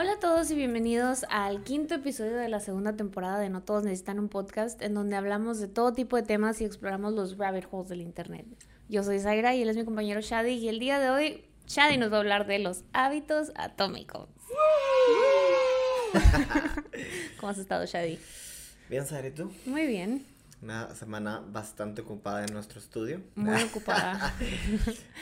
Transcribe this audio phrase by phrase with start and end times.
[0.00, 3.82] Hola a todos y bienvenidos al quinto episodio de la segunda temporada de No Todos
[3.82, 7.64] Necesitan un Podcast, en donde hablamos de todo tipo de temas y exploramos los rabbit
[7.68, 8.46] holes del Internet.
[8.88, 11.96] Yo soy Zaira y él es mi compañero Shadi y el día de hoy Shadi
[11.96, 14.28] nos va a hablar de los hábitos atómicos.
[17.40, 18.20] ¿Cómo has estado, Shadi?
[18.88, 19.50] Bien, Zaira, ¿y tú?
[19.66, 20.24] Muy bien.
[20.60, 23.22] Una semana bastante ocupada en nuestro estudio.
[23.36, 24.34] Muy ocupada.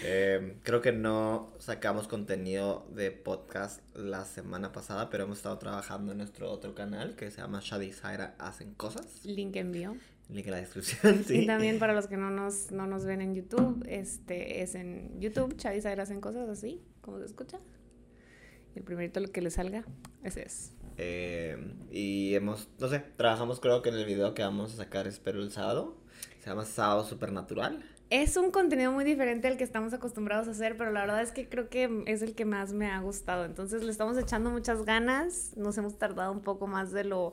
[0.02, 6.12] Eh, creo que no sacamos contenido de podcast la semana pasada, pero hemos estado trabajando
[6.12, 9.24] en nuestro otro canal que se llama Shadi Zaira Hacen Cosas.
[9.27, 9.96] Link envío.
[10.30, 11.41] Link en la descripción, sí.
[11.41, 15.21] Y también para los que no nos, no nos ven en YouTube, este es en
[15.21, 17.59] YouTube, Shadi Zaira Hacen Cosas así, como se escucha.
[18.74, 19.84] El primerito lo que le salga,
[20.23, 20.76] ese es.
[20.98, 25.06] Eh, y hemos, no sé, trabajamos creo que en el video que vamos a sacar,
[25.06, 25.96] espero el sábado.
[26.41, 27.84] Se llama Sábado Supernatural.
[28.09, 31.32] Es un contenido muy diferente al que estamos acostumbrados a hacer, pero la verdad es
[31.32, 33.45] que creo que es el que más me ha gustado.
[33.45, 35.56] Entonces le estamos echando muchas ganas.
[35.56, 37.32] Nos hemos tardado un poco más de lo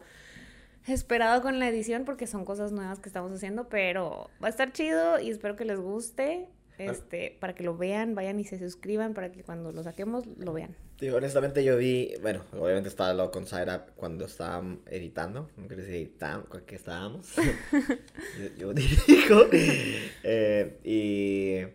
[0.87, 4.71] esperado con la edición porque son cosas nuevas que estamos haciendo, pero va a estar
[4.71, 6.47] chido y espero que les guste.
[6.79, 10.53] Este, para que lo vean, vayan y se suscriban para que cuando lo saquemos lo
[10.53, 10.75] vean.
[11.09, 15.95] Honestamente yo vi, bueno, obviamente estaba hablando con Zaira cuando estaban editando, no quiero decir
[15.95, 17.27] editando, que estábamos,
[18.39, 21.73] yo, yo, dirijo, eh, y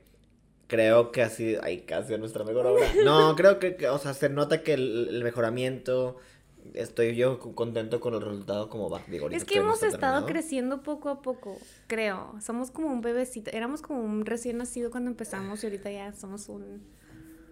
[0.68, 2.86] creo que así, ay, casi nuestra mejor obra.
[3.04, 6.16] No, creo que, que, o sea, se nota que el, el, mejoramiento,
[6.74, 9.02] estoy yo contento con el resultado como va.
[9.08, 10.26] Digo, es que hemos estado terminado.
[10.26, 15.10] creciendo poco a poco, creo, somos como un bebecito, éramos como un recién nacido cuando
[15.10, 16.82] empezamos y ahorita ya somos un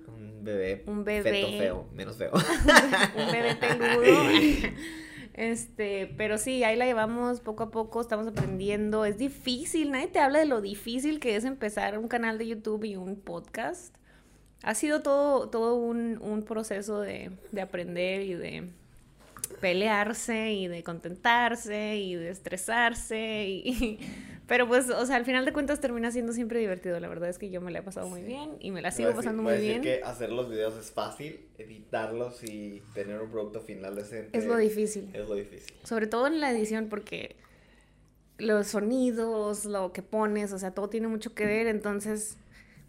[0.08, 2.32] un bebé, un bebé feto feo, menos feo.
[3.16, 4.72] un bebé peludo.
[5.36, 9.04] Este, pero sí, ahí la llevamos poco a poco, estamos aprendiendo.
[9.04, 12.84] Es difícil, nadie te habla de lo difícil que es empezar un canal de YouTube
[12.84, 13.94] y un podcast.
[14.62, 18.70] Ha sido todo, todo un, un proceso de, de aprender y de
[19.60, 23.98] pelearse y de contentarse y de estresarse y,
[24.46, 27.00] pero pues, o sea, al final de cuentas termina siendo siempre divertido.
[27.00, 29.08] La verdad es que yo me la he pasado muy bien y me la sigo
[29.08, 29.82] decir, pasando muy bien.
[29.82, 34.36] que hacer los videos es fácil, editarlos y tener un producto final decente.
[34.38, 35.10] Es lo difícil.
[35.12, 35.74] Es lo difícil.
[35.82, 37.34] Sobre todo en la edición porque
[38.38, 41.66] los sonidos, lo que pones, o sea, todo tiene mucho que ver.
[41.66, 42.36] Entonces,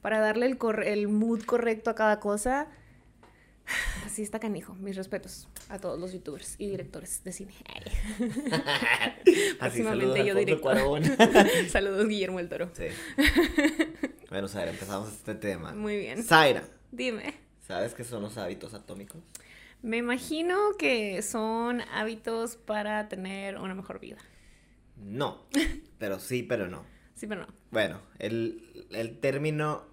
[0.02, 2.68] para darle el, el mood correcto a cada cosa,
[4.06, 7.54] Así está canijo, mis respetos a todos los youtubers y directores de cine.
[9.60, 10.72] Próximamente yo directo.
[11.70, 12.72] saludos Guillermo el Toro.
[12.74, 12.86] Sí.
[14.30, 15.74] Bueno, Zaira, empezamos este tema.
[15.74, 16.24] Muy bien.
[16.24, 16.64] Zaira.
[16.92, 17.36] Dime.
[17.68, 19.22] ¿Sabes qué son los hábitos atómicos?
[19.82, 24.18] Me imagino que son hábitos para tener una mejor vida.
[24.96, 25.46] No,
[26.00, 26.84] pero sí, pero no.
[27.16, 27.54] Sí, pero no.
[27.72, 29.86] Bueno, el, el término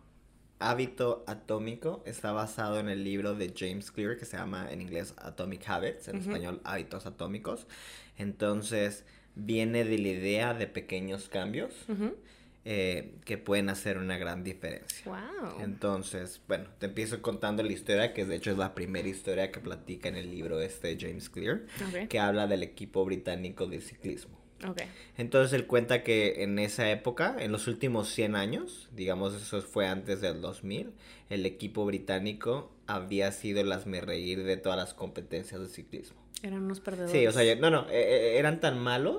[0.65, 5.15] hábito atómico está basado en el libro de James Clear que se llama en inglés
[5.19, 6.23] Atomic Habits, en uh -huh.
[6.23, 7.67] español hábitos atómicos.
[8.19, 9.05] Entonces
[9.35, 12.15] viene de la idea de pequeños cambios uh -huh.
[12.65, 15.05] eh, que pueden hacer una gran diferencia.
[15.05, 15.61] Wow.
[15.61, 19.61] Entonces, bueno, te empiezo contando la historia, que de hecho es la primera historia que
[19.61, 22.07] platica en el libro este de James Clear, okay.
[22.09, 24.44] que habla del equipo británico de ciclismo.
[25.17, 29.87] Entonces él cuenta que en esa época, en los últimos 100 años, digamos eso fue
[29.87, 30.93] antes del 2000,
[31.31, 36.24] el equipo británico había sido el reír de todas las competencias de ciclismo.
[36.45, 37.11] Eran unos perdedores.
[37.11, 39.17] Sí, o sea, no, no, eh, eran tan malos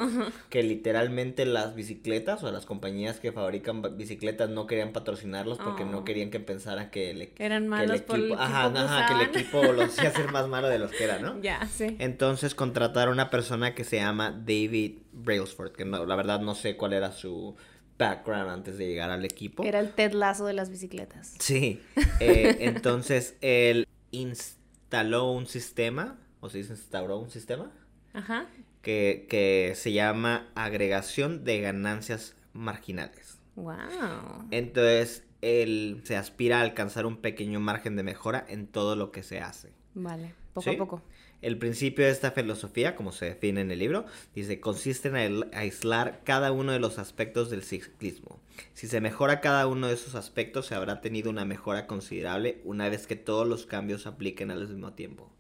[0.50, 5.88] que literalmente las bicicletas o las compañías que fabrican bicicletas no querían patrocinarlos porque oh.
[5.88, 8.72] no querían que pensaran que el, eran malos que el equipo, por el equipo ajá,
[8.72, 11.42] que ajá, que el equipo los hacía ser más malo de los que era, ¿no?
[11.42, 11.96] Ya, sí.
[11.98, 16.54] Entonces contrataron a una persona que se llama David Brailsford, que no, la verdad no
[16.54, 17.56] sé cuál era su
[17.98, 19.64] background antes de llegar al equipo.
[19.64, 21.34] Era el Ted Lazo de las bicicletas.
[21.40, 21.82] Sí.
[22.20, 27.72] Eh, entonces él instaló un sistema o se instauró un sistema
[28.14, 28.48] Ajá.
[28.82, 33.40] Que, que se llama agregación de ganancias marginales.
[33.56, 34.48] Wow.
[34.52, 39.24] Entonces, él se aspira a alcanzar un pequeño margen de mejora en todo lo que
[39.24, 39.74] se hace.
[39.96, 40.76] Vale, poco ¿Sí?
[40.76, 41.02] a poco.
[41.42, 46.22] El principio de esta filosofía, como se define en el libro, dice, consiste en aislar
[46.24, 48.40] cada uno de los aspectos del ciclismo.
[48.74, 52.88] Si se mejora cada uno de esos aspectos, se habrá tenido una mejora considerable una
[52.88, 55.35] vez que todos los cambios se apliquen al mismo tiempo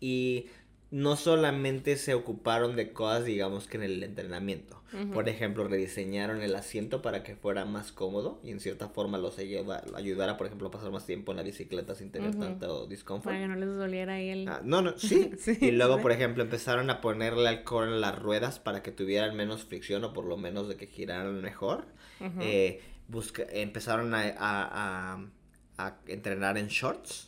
[0.00, 0.46] y
[0.90, 4.82] no solamente se ocuparon de cosas, digamos, que en el entrenamiento.
[4.94, 5.12] Uh -huh.
[5.12, 9.38] Por ejemplo, rediseñaron el asiento para que fuera más cómodo y en cierta forma los
[9.38, 12.40] ayuda, ayudara, por ejemplo, a pasar más tiempo en la bicicleta sin tener uh -huh.
[12.40, 13.34] tanto discomfort.
[13.34, 14.48] Para que no les doliera ahí el...
[14.48, 15.32] Ah, no, no, sí.
[15.38, 15.58] sí.
[15.60, 19.64] Y luego, por ejemplo, empezaron a ponerle alcohol en las ruedas para que tuvieran menos
[19.64, 21.84] fricción o por lo menos de que giraran mejor.
[22.20, 22.42] Uh -huh.
[22.42, 25.28] eh, busca empezaron a, a, a,
[25.76, 27.27] a entrenar en shorts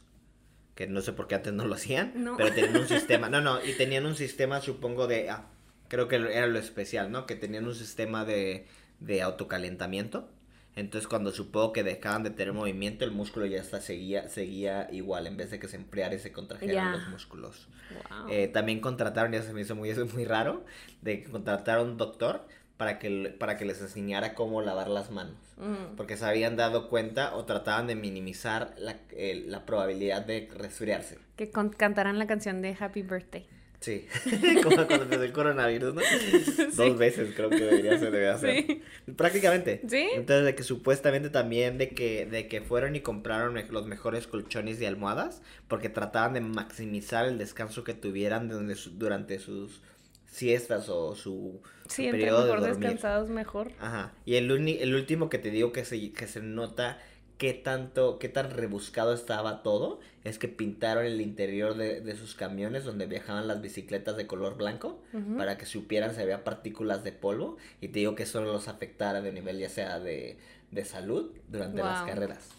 [0.80, 2.38] que no sé por qué antes no lo hacían, No.
[2.38, 5.44] pero tenían un sistema, no, no, y tenían un sistema, supongo, de, ah,
[5.88, 7.26] creo que era lo especial, ¿no?
[7.26, 8.66] Que tenían un sistema de,
[8.98, 10.30] de autocalentamiento.
[10.76, 15.26] Entonces cuando supongo que dejaban de tener movimiento, el músculo ya hasta seguía, seguía igual,
[15.26, 17.68] en vez de que se empleara y se contrajeran los músculos.
[17.90, 18.30] Wow.
[18.30, 20.64] Eh, también contrataron, ya se me hizo muy, eso es muy raro,
[21.02, 22.46] de que contrataron un doctor
[22.78, 25.36] para que, para que les enseñara cómo lavar las manos.
[25.60, 25.96] Mm.
[25.96, 31.18] Porque se habían dado cuenta o trataban de minimizar la, eh, la probabilidad de resfriarse.
[31.36, 33.46] Que con- cantarán la canción de Happy Birthday.
[33.80, 34.06] Sí,
[34.62, 36.02] como cuando empezó el coronavirus, ¿no?
[36.76, 38.66] Dos veces creo que debería ser, debe hacer.
[38.66, 38.82] Sí.
[39.16, 39.80] Prácticamente.
[39.88, 40.06] Sí.
[40.14, 44.78] Entonces, de que supuestamente también de que, de que fueron y compraron los mejores colchones
[44.82, 49.80] y almohadas, porque trataban de maximizar el descanso que tuvieran de donde su- durante sus
[50.26, 53.72] siestas o su Sí, entre periodo mejor descansados, mejor.
[53.80, 54.12] Ajá.
[54.24, 56.98] Y el, uni- el último que te digo que se, que se nota
[57.36, 62.34] qué tanto, qué tan rebuscado estaba todo, es que pintaron el interior de, de sus
[62.34, 65.02] camiones donde viajaban las bicicletas de color blanco
[65.38, 69.22] para que supieran si había partículas de polvo y te digo que eso los afectara
[69.22, 70.36] de nivel ya sea de,
[70.70, 72.50] de salud durante las carreras.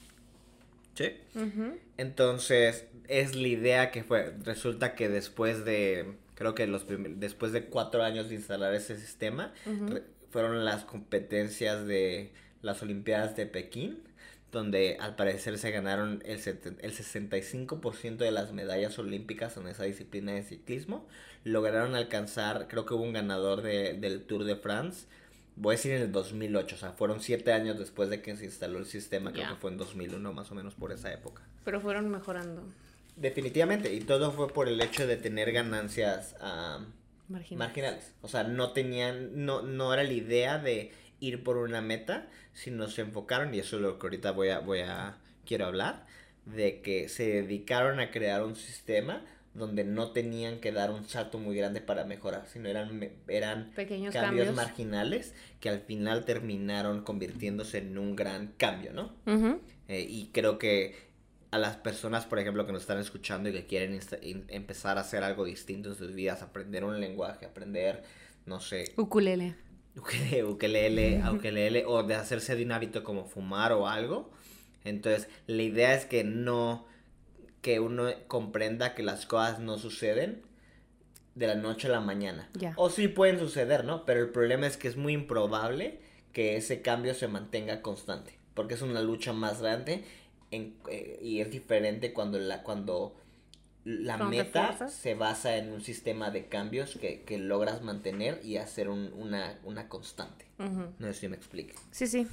[0.95, 1.11] Sí.
[1.97, 4.33] Entonces, es la idea que fue.
[4.43, 6.15] Resulta que después de.
[6.41, 6.85] Creo que los
[7.19, 9.93] después de cuatro años de instalar ese sistema, Ujú.
[9.93, 12.31] re- fueron las competencias de
[12.63, 13.99] las Olimpiadas de Pekín,
[14.51, 16.39] donde al parecer se ganaron el,
[16.81, 21.07] el 65% de las medallas olímpicas en esa disciplina de ciclismo.
[21.43, 25.05] Lograron alcanzar, creo que hubo un ganador de- del Tour de France.
[25.55, 28.45] Voy a decir en el 2008, o sea, fueron siete años después de que se
[28.45, 29.49] instaló el sistema, creo Ya.
[29.49, 31.43] que fue en 2001 más o menos por esa época.
[31.65, 32.63] Pero fueron mejorando.
[33.15, 36.35] Definitivamente, y todo fue por el hecho de tener ganancias
[37.27, 37.57] Marginales.
[37.57, 38.13] marginales.
[38.21, 42.87] O sea, no tenían, no, no era la idea de ir por una meta, sino
[42.87, 46.05] se enfocaron, y eso es lo que ahorita voy a, voy a, quiero hablar,
[46.45, 49.23] de que se dedicaron a crear un sistema
[49.53, 54.13] donde no tenían que dar un salto muy grande para mejorar, sino eran, eran Pequeños
[54.13, 54.55] cambios, cambios.
[54.55, 59.13] marginales que al final terminaron convirtiéndose en un gran cambio, ¿no?
[59.89, 61.10] Eh, y creo que
[61.51, 63.99] a las personas, por ejemplo, que nos están escuchando y que quieren
[64.47, 68.03] empezar a hacer algo distinto en sus vidas, aprender un lenguaje, aprender,
[68.45, 69.55] no sé, Ukulele.
[70.43, 74.31] ukelele, a ukelele, o de hacerse de un hábito como fumar o algo.
[74.85, 76.87] Entonces, la idea es que no,
[77.61, 80.41] que uno comprenda que las cosas no suceden
[81.35, 82.49] de la noche a la mañana.
[82.77, 84.05] O sí pueden suceder, ¿no?
[84.05, 85.99] Pero el problema es que es muy improbable
[86.31, 90.05] que ese cambio se mantenga constante, porque es una lucha más grande
[90.51, 93.15] en- eh, y es diferente cuando la cuando
[93.83, 98.57] la Cuando meta se basa en un sistema de cambios que, que logras mantener y
[98.57, 100.45] hacer un- una, una constante.
[100.59, 100.93] Ujú.
[100.99, 101.73] No sé si me explique.
[101.89, 102.27] Sí, sí.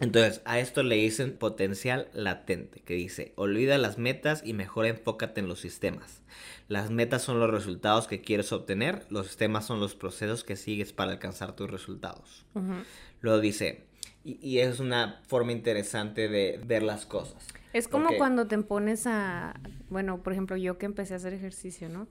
[0.00, 5.40] Entonces, a esto le dicen potencial latente, que dice, olvida las metas y mejor enfócate
[5.40, 6.22] en los sistemas.
[6.68, 10.92] Las metas son los resultados que quieres obtener, los sistemas son los procesos que sigues
[10.92, 12.44] para alcanzar tus resultados.
[12.54, 12.72] Ujú.
[13.20, 13.84] Luego dice,
[14.24, 17.46] y, y es una forma interesante de ver las cosas.
[17.72, 19.58] Es como cuando te pones a,
[19.88, 22.08] bueno, por ejemplo, yo que empecé a hacer ejercicio, ¿no?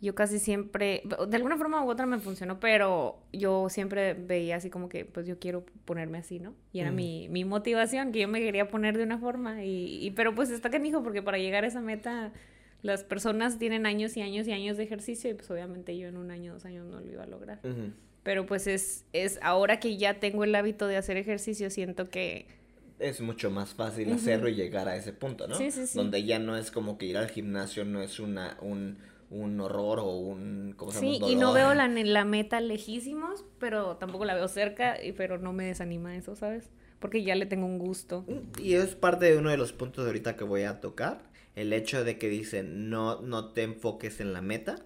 [0.00, 4.70] Yo casi siempre, de alguna forma u otra me funcionó, pero yo siempre veía así
[4.70, 6.54] como que, pues yo quiero ponerme así, ¿no?
[6.72, 10.10] Y era mi, mi motivación, que yo me quería poner de una forma, y, y-
[10.12, 12.32] pero pues está canijo, porque para llegar a esa meta,
[12.82, 16.16] las personas tienen años y años y años de ejercicio, y pues obviamente yo en
[16.16, 17.58] un año, dos años no lo iba a lograr.
[17.64, 17.90] Ujú.
[18.28, 22.44] Pero pues es, es ahora que ya tengo el hábito de hacer ejercicio, siento que
[22.98, 25.54] Es mucho más fácil hacerlo y llegar a ese punto, ¿no?
[25.54, 25.96] Sí, sí, sí.
[25.96, 28.98] Donde ya no es como que ir al gimnasio no es una, un,
[29.30, 30.74] un horror o un...
[30.76, 31.12] ¿cómo se llama?
[31.12, 35.38] Sí, y no veo la, la meta lejísimos, pero tampoco la veo cerca, y- pero
[35.38, 36.68] no me desanima eso, ¿sabes?
[36.98, 38.26] Porque ya le tengo un gusto.
[38.62, 41.22] Y es parte de uno de los puntos de ahorita que voy a tocar.
[41.56, 44.76] El hecho de que dicen no, no te enfoques en la meta,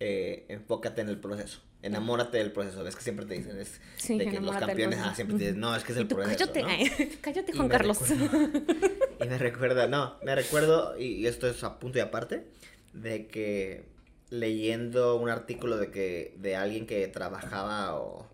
[0.00, 1.60] eh, enfócate en el proceso.
[1.82, 2.86] Enamórate del proceso.
[2.86, 5.60] Es que siempre te dicen, es Sí, de que los campeones ah, siempre te dicen,
[5.60, 6.38] no, es que es el proceso.
[6.38, 6.68] cállate, ¿no?
[6.68, 7.98] ay, cállate, Juan Carlos.
[9.20, 12.46] y me recuerda, no, me recuerdo, y y esto es a punto y aparte,
[12.92, 13.84] de que
[14.30, 18.30] leyendo un artículo de que de alguien que trabajaba o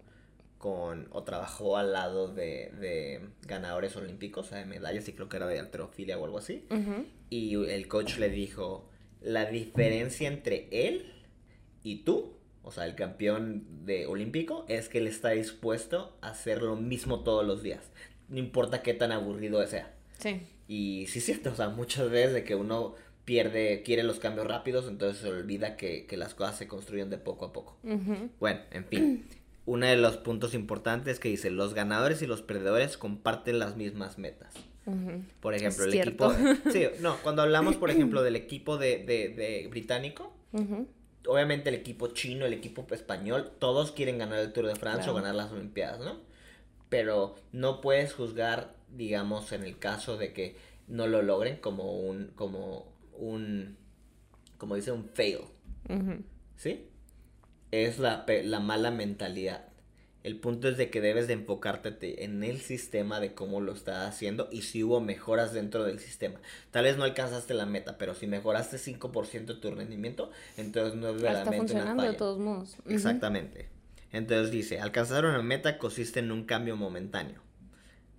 [0.59, 5.29] con o trabajó al lado de, de ganadores olímpicos, o sea, de medallas, y creo
[5.29, 6.67] que era de alterofilia o algo así,
[7.31, 8.89] y el coach le dijo,
[9.21, 11.13] la diferencia entre él
[11.83, 12.38] y tú,
[12.69, 17.21] o sea, el campeón de olímpico, es que él está dispuesto a hacer lo mismo
[17.21, 17.91] todos los días.
[18.29, 19.95] No importa qué tan aburrido sea.
[20.19, 20.43] Sí.
[20.69, 22.95] Y sí es cierto, o sea, muchas veces de que uno
[23.25, 27.17] pierde, quiere los cambios rápidos, entonces se olvida que, que las cosas se construyen de
[27.17, 27.79] poco a poco.
[27.85, 28.29] Ujú.
[28.39, 29.27] Bueno, en fin.
[29.65, 34.19] Uno de los puntos importantes que dice, los ganadores y los perdedores comparten las mismas
[34.19, 34.55] metas.
[35.41, 36.35] Por ejemplo, el equipo...
[36.71, 40.35] Sí, no, cuando hablamos, por ejemplo, del equipo de, de, de británico,
[41.29, 45.15] obviamente el equipo chino, el equipo español, todos quieren ganar el Tour de Francia o
[45.15, 46.21] ganar las Olimpiadas, ¿no?
[46.89, 50.57] Pero no puedes juzgar, digamos, en el caso de que
[50.87, 53.77] no lo logren como un, como un,
[54.57, 55.41] como dice, un fail.
[56.57, 56.89] ¿Sí?
[57.71, 59.69] Es la, la mala mentalidad.
[60.25, 64.07] El punto es de que debes de enfocarte en el sistema de cómo lo está
[64.07, 66.41] haciendo y si hubo mejoras dentro del sistema.
[66.73, 71.23] Tal vez no alcanzaste la meta, pero si mejoraste 5% tu rendimiento, entonces no es
[71.23, 72.77] verdaderamente Está funcionando de todos modos.
[72.89, 73.69] Exactamente.
[74.13, 77.41] Entonces dice, alcanzar una meta consiste en un cambio momentáneo.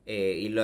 [0.06, 0.64] Eh, y lo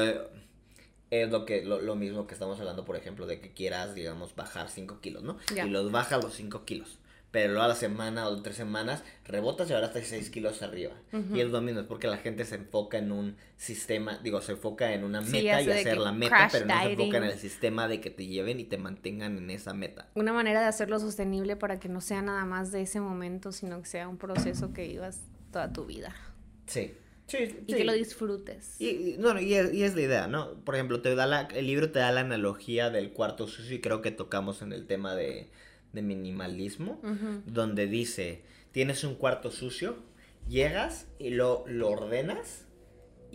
[1.12, 4.70] es lo que lo, mismo que estamos hablando, por ejemplo, de que quieras, digamos, bajar
[4.70, 5.38] 5 kilos, ¿no?
[5.56, 6.98] Y los bajas los 5 kilos
[7.36, 10.94] pero luego a la semana o tres semanas rebotas y ahora estás 6 kilos arriba.
[11.34, 14.54] Y es lo mismo, es porque la gente se enfoca en un sistema, digo, se
[14.54, 17.90] enfoca en una meta y hacer la meta, pero no se enfoca en el sistema
[17.90, 20.08] de que te lleven y te mantengan en esa meta.
[20.16, 23.82] Una manera de hacerlo sostenible para que no sea nada más de ese momento, sino
[23.82, 25.20] que sea un proceso que vivas
[25.52, 26.16] toda tu vida.
[26.68, 26.94] Sí.
[27.28, 28.80] Sí, y que lo disfrutes.
[28.80, 30.54] Y, no, y, es, y, es, la idea, ¿no?
[30.64, 33.82] Por ejemplo, te da la, el libro te da la analogía del cuarto sucio y
[33.82, 35.50] creo que tocamos en el tema de,
[35.96, 37.00] de minimalismo,
[37.46, 39.96] donde dice, tienes un cuarto sucio,
[40.48, 42.65] llegas y lo, lo ordenas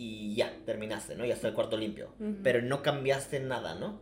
[0.01, 1.25] y ya, terminaste, ¿no?
[1.25, 2.09] Ya está el cuarto limpio.
[2.41, 4.01] Pero no cambiaste nada, ¿no?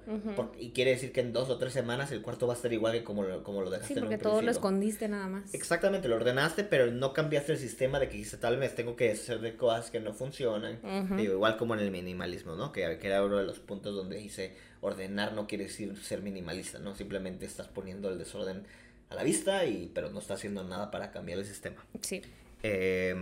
[0.58, 2.94] y quiere decir que en dos o tres semanas el cuarto va a estar igual
[2.94, 3.96] que como lo, como lo dejaste.
[3.96, 5.54] Sí, porque todo lo escondiste nada más.
[5.54, 9.12] Exactamente, lo ordenaste, pero no cambiaste el sistema de que dice tal vez tengo que
[9.12, 10.80] hacer de cosas que no funcionan.
[11.18, 12.72] Digo, igual como en el minimalismo, ¿no?
[12.72, 16.80] Que, que era uno de los puntos donde dice ordenar no quiere decir ser minimalista,
[16.80, 16.96] ¿no?
[16.96, 18.64] Simplemente estás poniendo el desorden
[19.10, 21.84] a la vista, y, pero no estás haciendo nada para cambiar el sistema.
[22.02, 22.22] Sí.
[22.64, 23.16] Eh,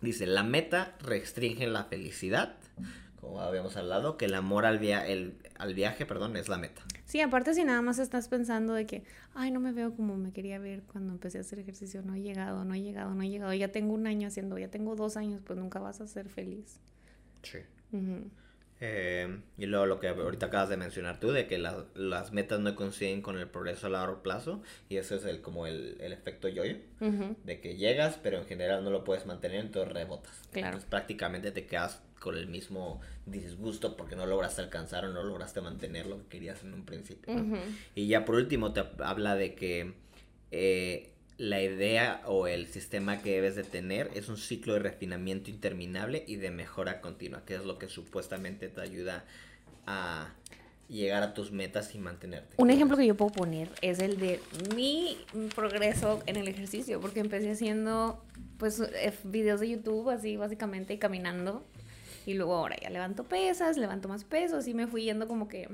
[0.00, 2.56] dice, la meta restringe la felicidad,
[3.20, 6.82] como habíamos hablado, que el amor al, el, al viaje, perdón, es la meta.
[7.04, 9.02] Sí, aparte si nada más estás pensando de que,
[9.34, 12.20] ay, no me veo como me quería ver cuando empecé a hacer ejercicio, no he
[12.20, 15.16] llegado, no he llegado, no he llegado, ya tengo un año haciendo, ya tengo dos
[15.16, 16.80] años, pues nunca vas a ser feliz.
[17.42, 17.58] Sí.
[18.80, 22.74] Eh, y luego lo que ahorita acabas de mencionar tú, de que las metas no
[22.74, 26.48] coinciden con el progreso a largo plazo, y ese es el, como el, el efecto
[26.48, 30.42] yo-yo, de que llegas, pero en general no lo puedes mantener, entonces rebotas.
[30.52, 30.68] Claro.
[30.68, 35.60] Entonces prácticamente te quedas con el mismo disgusto porque no lograste alcanzar o no lograste
[35.60, 37.34] mantener lo que querías en un principio.
[37.94, 39.94] Y ya por último te habla de que
[40.50, 45.50] eh, la idea o el sistema que debes de tener es un ciclo de refinamiento
[45.50, 49.24] interminable y de mejora continua, que es lo que supuestamente te ayuda
[49.86, 50.34] a
[50.88, 52.56] llegar a tus metas y mantenerte.
[52.56, 54.40] Un ejemplo que yo puedo poner es el de
[54.74, 55.16] mi
[55.54, 58.24] progreso en el ejercicio, porque empecé haciendo
[58.58, 61.64] pues eh, videos de YouTube así básicamente y caminando
[62.26, 65.68] y luego ahora ya levanto pesas, levanto más pesos y me fui yendo como que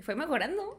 [0.00, 0.76] fue mejorando.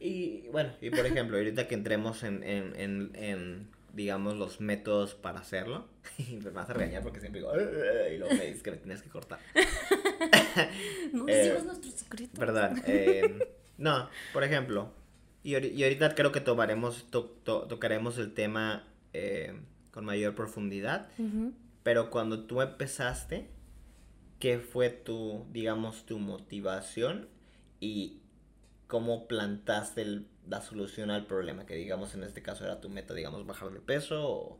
[0.00, 5.14] Y bueno, y por ejemplo, ahorita que entremos en, en, en, en digamos, los métodos
[5.14, 5.86] para hacerlo,
[6.18, 9.02] y me vas a regañar porque siempre digo, y luego me dices que me tienes
[9.02, 9.40] que cortar.
[11.12, 12.38] no decimos eh, nuestros secretos.
[12.38, 12.76] Verdad.
[12.86, 14.92] Eh, no, por ejemplo,
[15.42, 19.54] y, y, ahorita creo que tomaremos, tocaremos el tema eh,
[19.90, 21.08] con mayor profundidad,
[21.82, 23.48] pero cuando tú empezaste,
[24.38, 27.28] ¿qué fue tu, digamos, tu motivación
[27.80, 28.20] y
[28.88, 33.46] cómo plantaste la solución al problema, que digamos en este caso era tu meta, digamos,
[33.46, 34.58] bajar de peso o...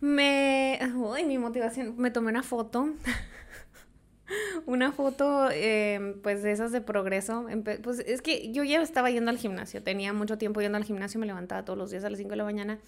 [0.00, 0.78] Me...
[0.94, 2.90] Uy, mi motivación, me tomé una foto.
[4.66, 7.46] una foto, em, pues de esas de progreso.
[7.82, 11.18] pues es que yo ya estaba yendo al gimnasio, tenía mucho tiempo yendo al gimnasio,
[11.18, 12.78] me levantaba todos los días a las 5 de la mañana,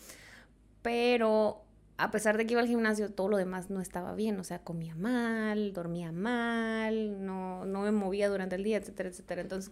[0.82, 1.64] pero
[2.02, 4.60] a pesar de que iba al gimnasio, todo lo demás no estaba bien, o sea,
[4.60, 9.42] comía mal, dormía mal, no, no me movía durante el día, etcétera, etcétera.
[9.42, 9.70] Entonces,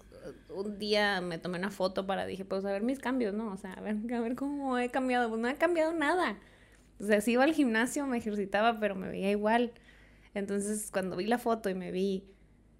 [0.50, 3.52] un día me tomé una foto para, dije, pues a ver mis cambios, ¿no?
[3.52, 5.28] O sea, a ver, a ver cómo he cambiado.
[5.28, 6.38] Pues no he cambiado nada.
[7.00, 9.72] O sea, sí iba al gimnasio, me ejercitaba, pero me veía igual.
[10.34, 12.24] Entonces, cuando vi la foto y me vi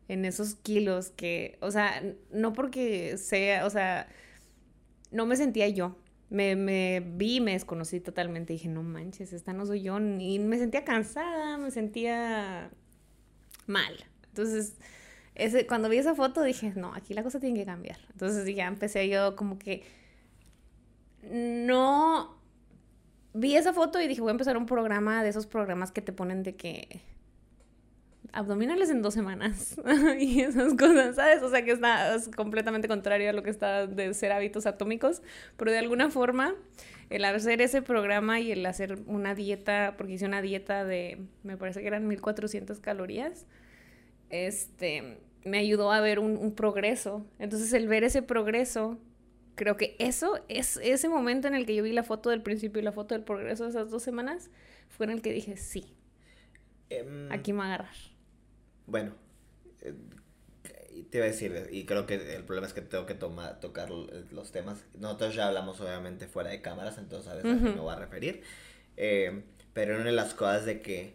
[0.09, 4.09] en esos kilos que, o sea, no porque sea, o sea,
[5.11, 5.97] no me sentía yo,
[6.31, 8.53] me, me vi, me desconocí totalmente.
[8.53, 9.99] Dije, no manches, esta no soy yo.
[9.99, 12.71] Y me sentía cansada, me sentía
[13.67, 13.95] mal.
[14.29, 14.77] Entonces,
[15.35, 17.99] ese, cuando vi esa foto dije, no, aquí la cosa tiene que cambiar.
[18.13, 19.85] Entonces ya empecé yo como que
[21.23, 22.39] no
[23.35, 26.13] vi esa foto y dije, voy a empezar un programa de esos programas que te
[26.13, 27.03] ponen de que
[28.39, 29.77] abdominales en dos semanas
[30.21, 31.43] y esas cosas, ¿sabes?
[31.43, 35.23] O sea que está es completamente contrario a lo que está de ser hábitos atómicos,
[35.57, 36.55] pero de alguna forma
[37.11, 41.57] el hacer ese programa y el hacer una dieta, porque hice una dieta de, me
[41.57, 43.47] parece que eran 1400 calorías,
[44.31, 47.27] este, me ayudó a ver un, progreso.
[47.41, 48.99] Entonces el ver ese progreso,
[49.57, 52.81] creo que eso es ese momento en el que yo vi la foto del principio
[52.81, 54.51] y la foto del progreso de esas dos semanas,
[54.89, 55.93] fue en el que dije, sí,
[56.91, 58.18] em, aquí me agarrar.
[58.89, 59.13] Bueno,
[59.83, 59.95] eh,
[61.11, 63.91] te iba a decir, y creo que el problema es que tengo que tomar, tocar
[63.91, 64.85] los temas.
[64.99, 68.43] Nosotros ya hablamos obviamente fuera de cámaras, entonces a veces aquí me voy a referir.
[68.97, 69.43] Eh,
[69.73, 71.15] pero una de las cosas de que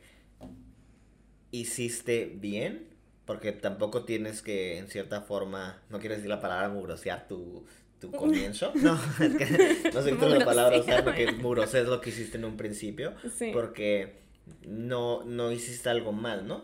[1.51, 2.87] hiciste bien,
[3.25, 7.65] porque tampoco tienes que, en cierta forma, no quiero decir la palabra mugrosear tu,
[7.99, 8.71] tu comienzo.
[8.75, 12.45] No, es que no sé la palabra usar porque mugrosear es lo que hiciste en
[12.45, 13.13] un principio.
[13.51, 14.22] Porque
[14.65, 16.63] no, no hiciste algo mal, ¿no?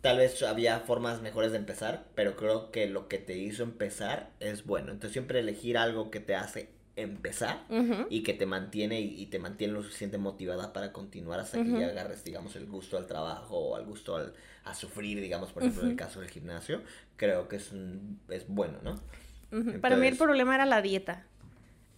[0.00, 4.30] Tal vez había formas mejores de empezar, pero creo que lo que te hizo empezar
[4.40, 4.92] es bueno.
[4.92, 7.64] Entonces siempre elegir algo que te hace empezar
[8.10, 11.86] y que te mantiene y, te mantiene lo suficiente motivada para continuar hasta que ya
[11.86, 14.34] agarres, digamos, el gusto al trabajo o al gusto al,
[14.64, 16.82] a sufrir, digamos, por ejemplo, en el caso del gimnasio,
[17.16, 17.72] creo que es,
[18.30, 19.00] es bueno, ¿no?
[19.80, 21.24] Para mí el problema era la dieta.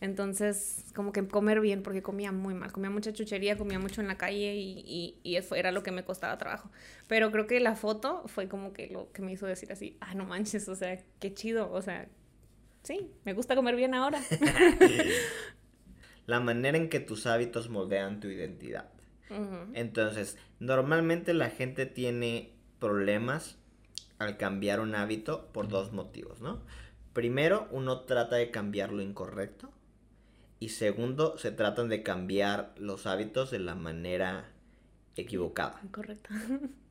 [0.00, 4.08] Entonces, como que comer bien, porque comía muy mal, comía mucha chuchería, comía mucho en
[4.08, 6.70] la calle y, y, eso era lo que me costaba trabajo.
[7.06, 10.14] Pero creo que la foto fue como que lo que me hizo decir así, ah,
[10.14, 12.08] no manches, o sea, qué chido, o sea,
[12.82, 14.20] sí, me gusta comer bien ahora.
[16.26, 18.88] la manera en que tus hábitos moldean tu identidad.
[19.74, 23.58] Entonces, normalmente la gente tiene problemas
[24.18, 26.62] al cambiar un hábito por dos motivos, ¿no?
[27.12, 29.70] Primero, uno trata de cambiar lo incorrecto
[30.60, 34.50] y segundo, se tratan de cambiar los hábitos de la manera
[35.16, 35.80] equivocada.
[35.90, 36.28] Correcto.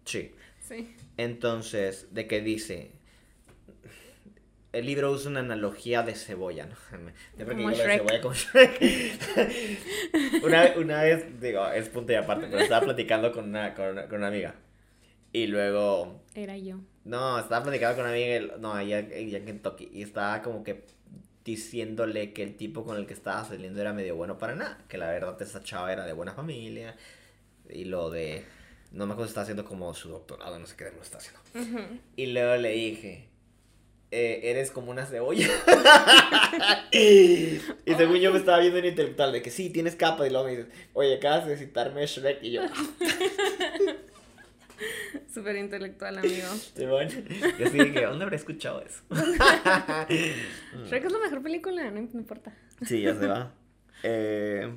[0.05, 0.31] Sí.
[0.67, 0.95] Sí.
[1.17, 2.93] Entonces, de qué dice,
[4.73, 6.75] el libro usa una analogía de cebolla, ¿no?
[7.47, 8.01] como Shrek.
[8.01, 8.81] cebolla como Shrek.
[10.43, 14.07] una, una, vez, digo, es punto y aparte, pero estaba platicando con una, con una,
[14.07, 14.55] con una amiga.
[15.31, 16.23] Y luego...
[16.33, 16.79] Era yo.
[17.03, 19.91] No, estaba platicando con una amiga, no, allá, allá en Kentucky.
[19.93, 20.85] Y estaba como que
[21.43, 24.97] diciéndole que el tipo con el que estaba saliendo era medio bueno para nada, que
[24.97, 26.95] la verdad esa chava era de buena familia
[27.69, 28.45] y lo de,
[28.91, 31.39] no me acuerdo si estaba haciendo como su doctorado, no sé qué lo está haciendo.
[32.15, 33.29] Y luego le dije,
[34.11, 35.47] eh, eres como una cebolla.
[36.91, 40.45] y según yo me estaba viendo en intelectual de que sí, tienes capa y luego
[40.45, 42.61] me dices, oye, acabas de citarme Shrek y yo...
[45.33, 46.47] Súper intelectual, amigo.
[47.59, 49.03] Yo sí dije, ¿dónde habré escuchado eso?
[49.09, 52.53] Shrek es la mejor película, no, importa.
[52.85, 53.53] Sí, ya se va.
[54.03, 54.73] Eh,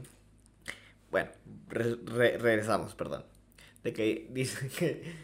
[1.10, 1.30] bueno,
[1.68, 3.24] regresamos, perdón.
[3.82, 5.14] De que dice que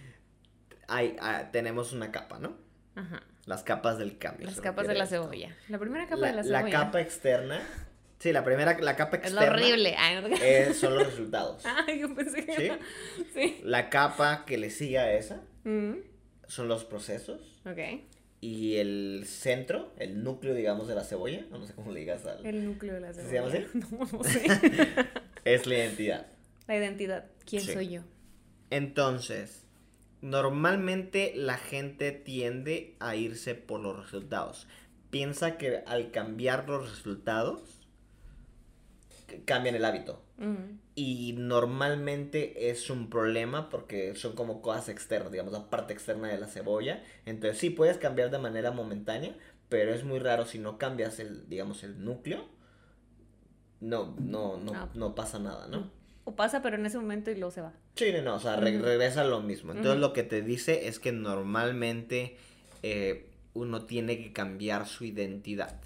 [0.89, 2.57] hay, ah, tenemos una capa, ¿no?
[2.95, 3.23] Ajá.
[3.47, 4.47] Las capas del cambio.
[4.47, 5.57] Las capas de la cebolla.
[5.69, 6.63] La primera capa de la cebolla.
[6.63, 7.63] La capa externa
[8.19, 9.45] Sí, la primera, la capa externa.
[9.45, 9.97] Es horrible.
[10.43, 11.63] Eh, son los resultados.
[11.87, 12.71] Ay, yo pensé que ¿Sí?
[13.33, 13.61] sí.
[13.63, 15.93] La capa que le sigue a esa mm.
[16.49, 17.61] son los procesos.
[17.65, 17.79] Ok.
[18.41, 22.45] Y el centro, el núcleo, digamos, de la cebolla, no sé cómo le digas al...
[22.45, 23.29] El núcleo de la cebolla.
[23.29, 23.79] ¿Se llama así?
[23.99, 24.45] No, no sé.
[25.45, 26.27] es la identidad.
[26.67, 27.27] La identidad.
[27.47, 28.03] ¿Quién soy yo?
[28.71, 29.65] Entonces,
[30.21, 34.67] normalmente la gente tiende a irse por los resultados.
[35.11, 37.78] Piensa que al cambiar los resultados
[39.45, 40.23] cambian el hábito.
[40.95, 46.39] Y normalmente es un problema porque son como cosas externas, digamos, la parte externa de
[46.39, 47.03] la cebolla.
[47.27, 49.37] Entonces sí puedes cambiar de manera momentánea,
[49.69, 52.47] pero es muy raro si no cambias el, digamos, el núcleo.
[53.81, 54.89] No, no, no, ah.
[54.95, 55.91] no pasa nada, ¿no?
[56.25, 57.73] O pasa, pero en ese momento y luego se va.
[57.95, 59.73] Sí, no, o sea, regresa lo mismo.
[59.73, 62.37] Entonces lo que te dice es que normalmente
[62.83, 65.81] eh, uno tiene que cambiar su identidad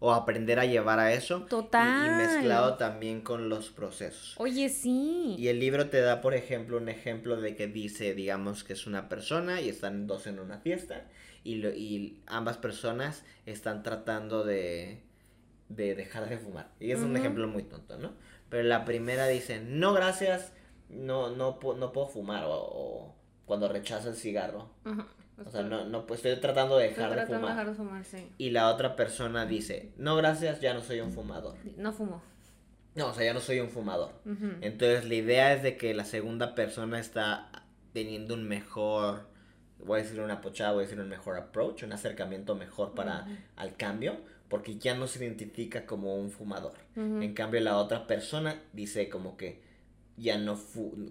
[0.00, 1.42] o aprender a llevar a eso.
[1.42, 2.06] Total.
[2.06, 4.34] Y, mezclado también con los procesos.
[4.38, 5.36] Oye, sí.
[5.38, 8.86] Y el libro te da, por ejemplo, un ejemplo de que dice, digamos que es
[8.86, 11.04] una persona y están dos en una fiesta
[11.44, 15.02] y, lo, y ambas personas están tratando de,
[15.68, 16.70] de dejar de fumar.
[16.80, 18.12] Y es un ejemplo muy tonto, ¿no?
[18.48, 20.52] Pero la primera dice, no, gracias,
[20.88, 23.14] no, no, no puedo fumar o,
[23.50, 24.70] cuando rechaza el cigarro.
[24.84, 25.08] Ajá.
[25.44, 27.50] O sea, no, no, pues estoy tratando de dejar, de, fumar.
[27.50, 28.04] dejar de fumar.
[28.04, 28.30] sí.
[28.38, 31.56] Y la otra persona dice, no, gracias, ya no soy un fumador.
[31.76, 32.22] No fumo.
[32.94, 34.12] No, o sea, ya no soy un fumador.
[34.60, 37.50] Entonces, la idea es de que la segunda persona está
[37.92, 39.26] teniendo un mejor,
[39.84, 43.26] voy a decir una pochada, voy a decir un mejor approach, un acercamiento mejor para
[43.56, 46.74] al cambio, porque ya no se identifica como un fumador.
[46.94, 49.68] En cambio, la otra persona dice como que,
[50.20, 50.58] ya no,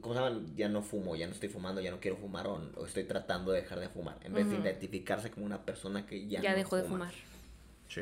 [0.02, 0.42] ¿cómo se llama?
[0.56, 3.62] ya no fumo, ya no estoy fumando, ya no quiero fumar o, estoy tratando de
[3.62, 6.84] dejar de fumar, en vez de identificarse como una persona que ya, ya dejó de
[6.84, 7.14] fumar.
[7.88, 8.02] Sí.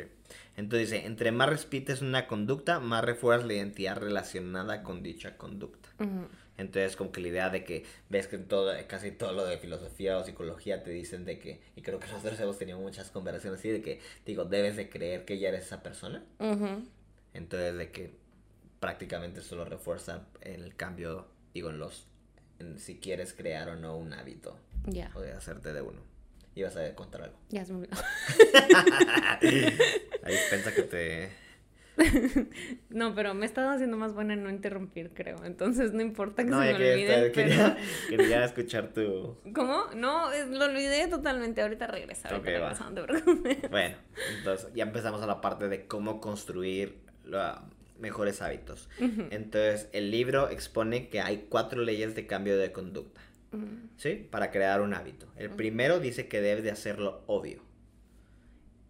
[0.58, 5.90] Entonces dice, entre más repites una conducta, más refuerzas la identidad relacionada con dicha conducta.
[6.58, 9.58] Entonces, como que la idea de que ves que en todo, casi todo lo de
[9.60, 13.60] filosofía o psicología te dicen de que, y creo que nosotros hemos tenido muchas conversaciones
[13.60, 16.24] así, de que, digo, debes de creer que ya eres esa persona.
[17.34, 18.12] Entonces, de que
[18.80, 22.08] prácticamente solo refuerza el cambio, digo, en los,
[22.60, 24.58] en si quieres crear o no un hábito.
[24.86, 25.12] Ya.
[25.16, 26.00] O de hacerte de uno.
[26.56, 27.38] Ibas a contar algo.
[27.50, 27.98] Ya se me olvidó.
[30.24, 31.30] Ahí piensa que te...
[32.90, 35.44] No, pero me he estado haciendo más buena en no interrumpir, creo.
[35.46, 37.28] Entonces no importa que No, se me quería, olvide.
[37.28, 37.78] estar- pero- quería,
[38.10, 39.38] quería escuchar tu...
[39.54, 39.86] ¿Cómo?
[39.96, 41.62] No, lo olvidé totalmente.
[41.62, 42.30] Ahorita regresa.
[42.30, 42.70] Ahorita Ok, va.
[42.70, 43.70] regresa, no te preocupes.
[43.72, 43.98] Bueno,
[44.38, 47.64] entonces ya empezamos a la parte de cómo construir la-
[48.00, 48.90] mejores hábitos.
[49.00, 54.28] Entonces, el libro expone que hay cuatro leyes de cambio de conducta, Mm, ¿sí?
[54.30, 55.28] Para crear un hábito.
[55.38, 57.62] El primero dice que debes de hacerlo obvio.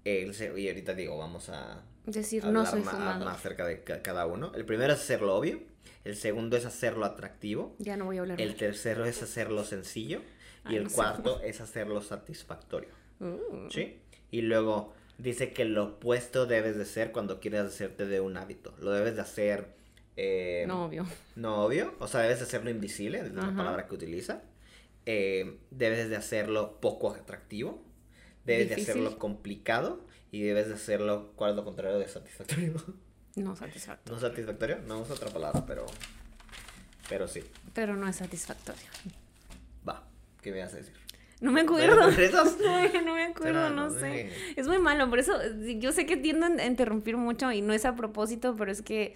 [0.03, 3.25] El y ahorita digo, vamos a Decir, no soy fumador.
[3.25, 4.51] más acerca de ca- cada uno.
[4.55, 5.59] El primero es hacerlo obvio.
[6.05, 7.75] El segundo es hacerlo atractivo.
[7.79, 8.59] Ya no voy a hablar El mucho.
[8.59, 10.21] tercero es hacerlo sencillo.
[10.69, 10.95] Y el no sé.
[10.95, 12.89] cuarto es hacerlo satisfactorio.
[13.19, 13.99] Uh, ¿Sí?
[14.31, 18.73] Y luego dice que lo opuesto debes de ser cuando quieres hacerte de un hábito.
[18.79, 19.75] Lo debes de hacer...
[20.15, 21.05] eh, No, obvio.
[21.35, 21.95] no obvio.
[21.99, 24.41] O sea, debes de hacerlo invisible, es la palabra que utiliza.
[25.05, 27.83] Eh, debes de hacerlo poco atractivo.
[28.45, 28.85] Debes Difícil.
[28.85, 30.05] de hacerlo complicado.
[30.31, 32.73] Y debes de hacerlo, ¿cuál es lo contrario de satisfactorio?
[33.35, 34.15] No satisfactorio.
[34.15, 34.79] ¿No satisfactorio?
[34.87, 35.85] No es otra palabra, pero...
[37.07, 37.43] Pero sí.
[37.75, 38.81] Pero no es satisfactorio.
[39.87, 40.03] Va.
[40.41, 40.95] ¿Qué me vas a decir?
[41.39, 42.11] No me ¿Pero acuerdo.
[42.63, 44.31] No, no me acuerdo, no no sé.
[44.55, 45.33] Es muy malo, por eso
[45.77, 49.15] yo sé que tiendo a interrumpir mucho y no es a propósito, pero es que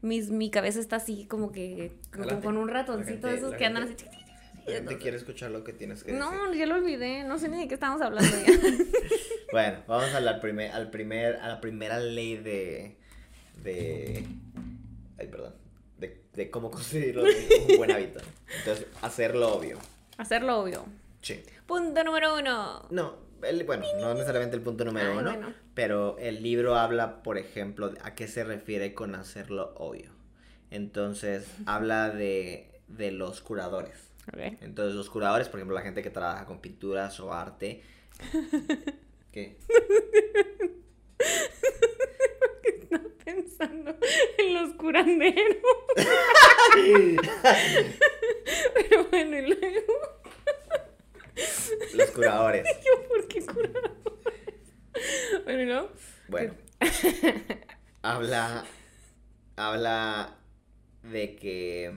[0.00, 3.84] mis, mi cabeza está así como que como con un ratoncito de esos que andan
[3.84, 3.94] así.
[4.66, 6.26] La gente quiere escuchar lo que tienes que decir.
[6.26, 8.52] No, ya lo olvidé, no sé ni de qué estamos hablando ya.
[9.52, 12.98] Bueno, vamos a la, primer, al primer, a la primera ley de,
[13.62, 14.26] de,
[15.18, 15.54] ay, perdón,
[15.96, 18.20] de, de cómo construir un buen hábito.
[18.58, 19.78] Entonces, hacerlo obvio.
[20.18, 20.84] Hacerlo obvio.
[21.22, 21.40] Sí.
[21.68, 22.86] Punto número uno.
[22.90, 25.54] No, el- bueno, no necesariamente el punto número Ay, uno, bueno.
[25.74, 30.10] pero el libro habla, por ejemplo, a qué se refiere con hacerlo obvio.
[30.70, 34.08] Entonces, habla de, de los curadores.
[34.28, 34.38] Ok.
[34.62, 37.82] Entonces, los curadores, por ejemplo, la gente que trabaja con pinturas o arte.
[39.32, 39.58] ¿Qué?
[42.80, 43.94] Estaba pensando
[44.38, 45.56] en los curanderos.
[48.74, 49.92] Pero bueno, y luego,
[51.94, 52.66] Los curadores.
[52.84, 53.92] yo, ¿por qué curadores?
[55.44, 55.88] Bueno, ¿no?
[56.28, 56.54] Bueno.
[58.02, 58.64] habla.
[59.56, 60.36] Habla
[61.02, 61.92] de que.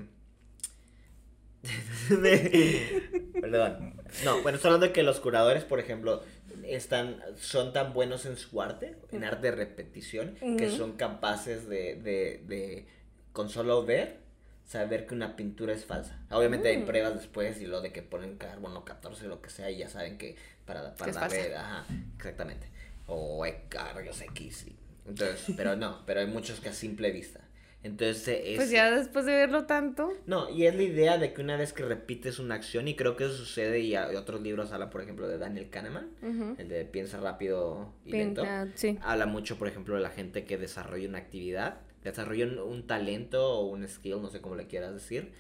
[2.10, 4.02] de- perdón.
[4.26, 6.24] No, bueno, estoy hablando de que los curadores, por ejemplo,
[6.66, 11.96] están, son tan buenos en su arte, en arte de repetición, que son capaces de,
[11.96, 12.88] de, de,
[13.32, 14.20] con solo ver,
[14.66, 16.18] saber que una pintura es falsa.
[16.32, 16.86] Obviamente hay Mm.
[16.86, 20.18] pruebas después y lo de que ponen carbono 14 lo que sea y ya saben
[20.18, 21.60] que para, darle, falsa.
[21.60, 21.86] ajá,
[22.18, 22.68] exactamente.
[23.08, 24.68] O e- rayos X.
[24.68, 24.76] y-
[25.08, 27.42] Entonces, pero no, pero hay muchos que a simple vista.
[27.84, 28.56] Entonces eh, es...
[28.58, 30.14] Pues ya después de verlo tanto.
[30.28, 33.18] No, y es la idea de que una vez que repites una acción, y creo
[33.18, 36.86] que eso sucede, y a- otros libros hablan, por ejemplo, de Daniel Kahneman, el de
[36.86, 38.46] Piensa rápido y lento.
[38.76, 39.00] sí.
[39.02, 43.66] Habla mucho, por ejemplo, de la gente que desarrolla una actividad, desarrolla un, talento o
[43.68, 45.32] un skill, no sé cómo le quieras decir,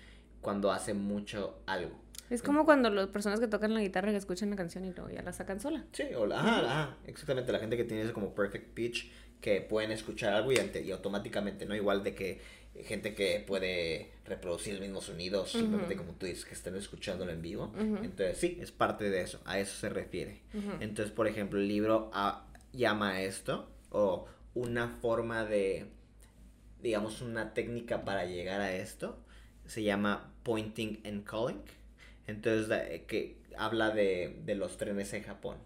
[0.41, 1.99] cuando hace mucho algo.
[2.29, 5.09] Es como cuando las personas que tocan la guitarra que escuchan la canción y luego
[5.09, 5.83] ya la sacan sola.
[5.91, 9.59] Sí, o la, ajá, ajá, exactamente, la gente que tiene ese como perfect pitch, que
[9.61, 11.75] pueden escuchar algo y, ante- y automáticamente, ¿no?
[11.75, 12.39] Igual de que
[12.85, 17.41] gente que puede reproducir el mismo sonido, simplemente como tú dices, que estén escuchándolo en
[17.41, 17.65] vivo.
[17.75, 17.97] Ujú.
[18.03, 20.41] Entonces, sí, es parte de eso, a eso se refiere.
[20.53, 20.71] Ujú.
[20.79, 25.87] Entonces, por ejemplo, el libro ah, llama a esto, o una forma de,
[26.81, 29.17] digamos, una técnica para llegar a esto,
[29.65, 31.61] se llama pointing and calling.
[32.27, 35.57] Entonces, eh, que habla de, de los trenes en Japón.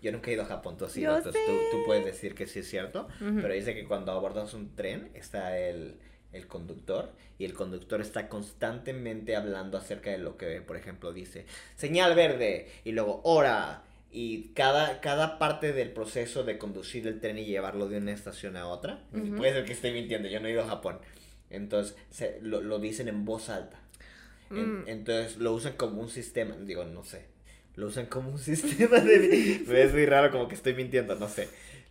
[0.00, 2.60] Yo nunca he ido a Japón, tú has ido, entonces tú, puedes decir que sí
[2.60, 5.96] es cierto, pero dice que cuando abordas un tren está el,
[6.32, 10.60] el conductor y el conductor está constantemente hablando acerca de lo que ve.
[10.60, 13.82] Por ejemplo, dice señal verde y luego hora.
[14.18, 18.56] Y cada, cada parte del proceso de conducir el tren y llevarlo de una estación
[18.56, 19.36] a otra, Ujú.
[19.36, 20.98] puede ser que esté mintiendo, yo no he ido a Japón.
[21.50, 23.78] Entonces se- lo, lo dicen en voz alta.
[24.50, 24.88] En- Mm.
[24.88, 27.26] entonces lo usan como un sistema, digo, no sé.
[27.74, 28.38] Lo usan como un
[28.90, 29.62] sistema de...
[29.66, 31.48] Me es muy raro como que estoy mintiendo, no sé.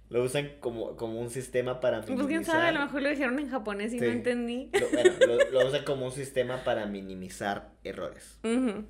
[0.09, 2.85] Lo usan como, como un sistema para Pues quién sabe, a lo minimizar...
[2.87, 4.05] mejor lo dijeron en japonés y Sí.
[4.05, 4.71] no entendí.
[4.73, 8.39] Lo, bueno, lo, lo usan como un sistema para minimizar errores.
[8.43, 8.85] Ujú.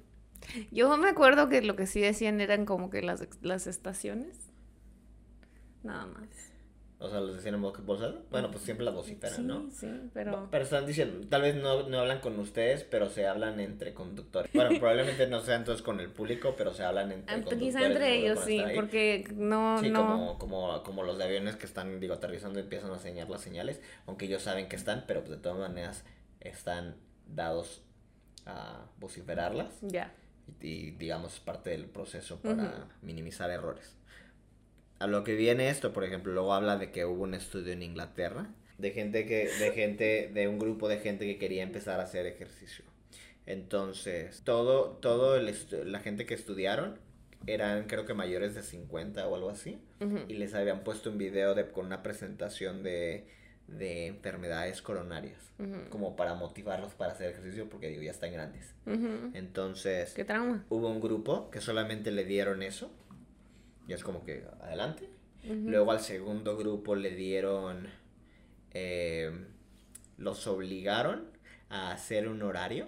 [0.72, 4.38] Yo me acuerdo que lo que sí decían eran como que las, las estaciones.
[5.84, 6.28] Nada más.
[6.98, 8.22] O sea, los decían en voz alta.
[8.32, 9.70] Bueno, pues siempre la vociferan, sí, ¿no?
[9.70, 10.48] Sí, pero...
[10.50, 14.52] Pero están diciendo, tal vez no, no hablan con ustedes, pero se hablan entre conductores.
[14.54, 17.64] Bueno, probablemente no sea entonces con el público, pero se hablan entre Ah, conductores.
[17.64, 20.00] Quizá entre ellos, sí, porque no, Sí, no...
[20.08, 23.42] como, como, como los de aviones que están, digo, aterrizando y empiezan a señalar las
[23.42, 26.06] señales, aunque ellos saben que están, pero pues, de todas maneras
[26.40, 26.96] están
[27.28, 27.84] dados
[28.46, 30.14] a vociferarlas Ya.
[30.62, 33.96] Y, digamos parte del proceso para minimizar errores.
[35.00, 37.84] A lo que viene esto, por ejemplo, luego habla de que hubo un estudio en
[37.84, 42.04] Inglaterra de gente que, de gente, de un grupo de gente que quería empezar a
[42.04, 42.84] hacer ejercicio.
[43.46, 45.54] Entonces, todo, todo el
[45.86, 47.00] la gente que estudiaron
[47.48, 49.80] eran creo que mayores de 50 o algo así
[50.28, 53.28] y les habían puesto un video de, con una presentación de,
[53.68, 55.40] de enfermedades coronarias
[55.90, 58.74] como para motivarlos para hacer ejercicio porque digo ya están grandes.
[59.34, 60.66] Entonces Qué trauma.
[60.70, 62.92] hubo un grupo que solamente le dieron eso
[63.88, 65.10] y es como que adelante.
[65.44, 67.88] Luego al segundo grupo le dieron
[68.72, 69.32] eh,
[70.18, 71.26] los obligaron
[71.70, 72.88] a hacer un horario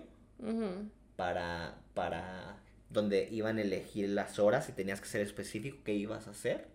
[1.15, 2.57] para, para
[2.89, 6.67] donde iban a elegir las horas y tenías que ser específico qué ibas a hacer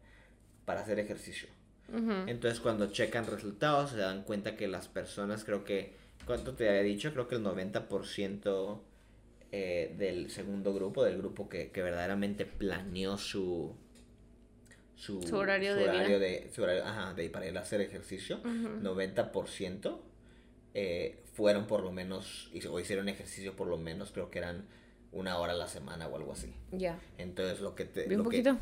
[0.65, 1.49] para hacer ejercicio.
[2.27, 5.95] Entonces cuando checan resultados se dan cuenta que las personas, creo que,
[6.27, 7.13] ¿cuánto te había dicho?
[7.13, 8.81] Creo que el 90%
[9.53, 13.75] eh, del segundo grupo, del grupo que, que verdaderamente planeó su...
[14.97, 18.37] Su, Su horario de horario de, su horario, ajá, de para ir a hacer ejercicio,
[18.37, 18.81] Ujú.
[18.83, 19.99] 90%
[20.75, 24.65] eh, fueron por lo menos, o hicieron ejercicio por lo menos, creo que eran
[25.13, 26.55] una hora a la semana o algo así.
[26.73, 26.99] Ya.
[27.19, 28.07] Entonces lo que te...
[28.07, 28.59] Vi un lo que- poquito.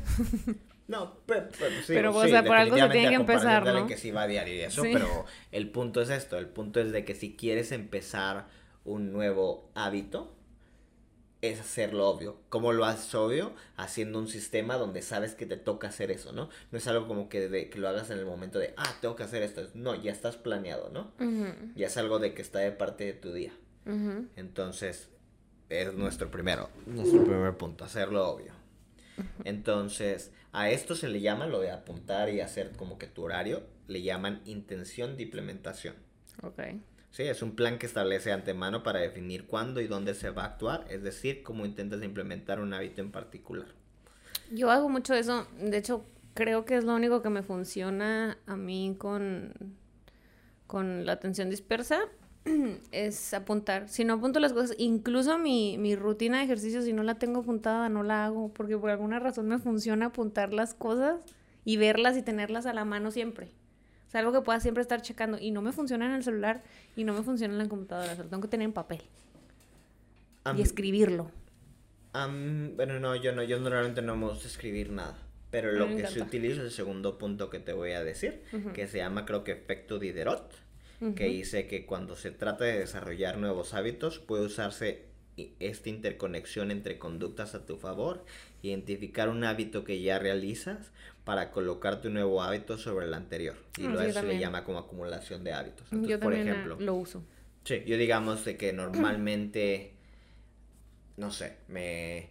[0.87, 3.87] no, pero, pero, sí, Pero, o sí, sea, por algo se tiene que empezar, ¿no?
[3.87, 4.89] que sí va a diario y eso, Sí.
[4.93, 8.47] pero el punto es esto, el punto es de que si quieres empezar
[8.83, 10.35] un nuevo hábito,
[11.41, 12.37] es hacerlo obvio.
[12.49, 13.53] ¿Cómo lo haces obvio?
[13.75, 16.49] Haciendo un sistema donde sabes que te toca hacer eso, ¿no?
[16.71, 19.15] No es algo como que, de, que lo hagas en el momento de, ah, tengo
[19.15, 19.63] que hacer esto.
[19.73, 21.11] No, ya estás planeado, ¿no?
[21.75, 23.53] Ya es algo de que está de parte de tu día.
[24.35, 25.09] Entonces,
[25.71, 28.51] es nuestro primero, nuestro primer punto, hacerlo obvio.
[29.43, 33.63] Entonces, a esto se le llama lo de apuntar y hacer como que tu horario,
[33.87, 35.95] le llaman intención de implementación.
[36.43, 36.59] Ok.
[37.11, 40.43] Sí, es un plan que establece de antemano para definir cuándo y dónde se va
[40.43, 43.67] a actuar, es decir, cómo intentas implementar un hábito en particular.
[44.49, 45.45] Yo hago mucho eso.
[45.59, 49.53] De hecho, creo que es lo único que me funciona a mí con,
[50.67, 51.99] con la atención dispersa.
[52.91, 53.87] Es apuntar.
[53.89, 57.41] Si no apunto las cosas, incluso mi, mi rutina de ejercicio, si no la tengo
[57.41, 58.51] apuntada, no la hago.
[58.53, 61.21] Porque por alguna razón me funciona apuntar las cosas
[61.65, 63.51] y verlas y tenerlas a la mano siempre.
[64.07, 65.37] O sea, algo que pueda siempre estar checando.
[65.39, 66.61] Y no me funciona en el celular
[66.95, 68.11] y no me funciona en la computadora.
[68.11, 69.01] O sea, lo tengo que tener en papel
[70.55, 71.31] y escribirlo.
[72.13, 75.17] am, bueno, no, yo no, yo normalmente no me gusta escribir nada.
[75.51, 78.41] Pero lo que se utiliza es el segundo punto que te voy a decir,
[78.73, 80.49] que se llama creo que efecto Diderot.
[81.15, 85.05] Que dice que cuando se trata de desarrollar nuevos hábitos puede usarse
[85.59, 88.23] esta interconexión entre conductas a tu favor,
[88.61, 90.91] identificar un hábito que ya realizas
[91.23, 93.55] para colocar tu nuevo hábito sobre el anterior.
[93.77, 94.39] Y Mm, lo, eso le también.
[94.39, 95.87] llama como acumulación de hábitos.
[95.91, 97.23] Entonces, Yo por eh, ejemplo, lo uso.
[97.63, 99.93] sí, yo digamos de que normalmente,
[101.17, 102.29] no sé, me,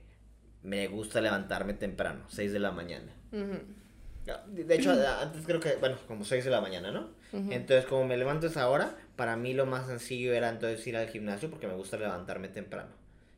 [0.62, 3.12] me gusta levantarme temprano, 6 de la mañana.
[3.32, 7.08] De de hecho, antes creo que, bueno, como 6 de la mañana, ¿no?
[7.32, 10.96] Entonces, como me levanto a esa hora, para mí lo más sencillo era entonces ir
[10.96, 12.90] al gimnasio porque me gusta levantarme temprano.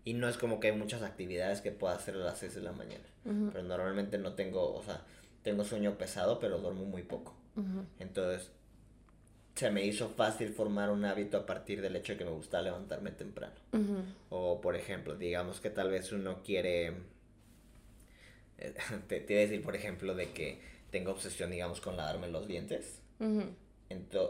[0.04, 2.62] Y no es como que hay muchas actividades que pueda hacer a las 6 de
[2.62, 3.04] la mañana.
[3.52, 5.02] Pero normalmente no tengo, o sea,
[5.42, 7.34] tengo sueño pesado, pero duermo muy poco.
[8.00, 8.50] Entonces,
[9.54, 12.62] se me hizo fácil formar un hábito a partir del hecho de que me gusta
[12.62, 13.54] levantarme temprano.
[14.30, 16.92] O, por ejemplo, digamos que tal vez uno quiere...
[18.58, 18.74] eh,
[19.08, 22.46] Te, te iba a decir, por ejemplo, de que tengo obsesión, digamos, con lavarme los
[22.46, 23.00] dientes.
[23.20, 23.44] Ujú.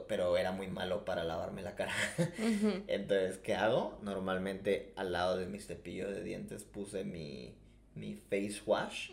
[0.09, 1.92] Pero era muy malo para lavarme la cara.
[2.88, 3.98] Entonces, ¿qué hago?
[4.03, 7.55] Normalmente al lado de mi cepillo de dientes puse mi,
[7.94, 9.11] mi face wash.